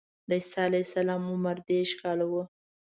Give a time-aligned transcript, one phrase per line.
[0.29, 2.33] د عیسی علیه السلام عمر دېرش کاله و.